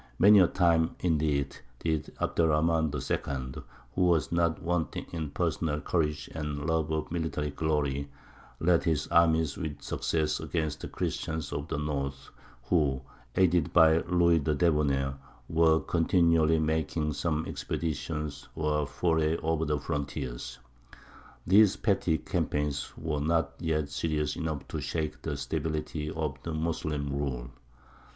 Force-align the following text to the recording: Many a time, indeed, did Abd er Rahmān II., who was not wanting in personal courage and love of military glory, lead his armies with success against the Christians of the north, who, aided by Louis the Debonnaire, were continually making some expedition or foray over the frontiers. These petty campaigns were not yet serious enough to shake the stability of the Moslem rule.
Many 0.17 0.39
a 0.39 0.47
time, 0.47 0.95
indeed, 1.01 1.57
did 1.77 2.11
Abd 2.19 2.39
er 2.39 2.47
Rahmān 2.47 2.89
II., 3.55 3.63
who 3.93 4.01
was 4.01 4.31
not 4.31 4.59
wanting 4.59 5.05
in 5.11 5.29
personal 5.29 5.79
courage 5.79 6.27
and 6.33 6.65
love 6.65 6.91
of 6.91 7.11
military 7.11 7.51
glory, 7.51 8.09
lead 8.59 8.83
his 8.83 9.05
armies 9.09 9.57
with 9.57 9.83
success 9.83 10.39
against 10.39 10.81
the 10.81 10.87
Christians 10.87 11.53
of 11.53 11.67
the 11.67 11.77
north, 11.77 12.31
who, 12.63 13.03
aided 13.35 13.73
by 13.73 13.99
Louis 14.05 14.39
the 14.39 14.55
Debonnaire, 14.55 15.19
were 15.47 15.79
continually 15.79 16.57
making 16.57 17.13
some 17.13 17.45
expedition 17.45 18.31
or 18.55 18.87
foray 18.87 19.37
over 19.37 19.65
the 19.65 19.77
frontiers. 19.79 20.57
These 21.45 21.75
petty 21.75 22.17
campaigns 22.17 22.91
were 22.97 23.21
not 23.21 23.51
yet 23.59 23.89
serious 23.89 24.35
enough 24.35 24.67
to 24.69 24.81
shake 24.81 25.21
the 25.21 25.37
stability 25.37 26.09
of 26.09 26.37
the 26.41 26.55
Moslem 26.55 27.15
rule. 27.15 27.51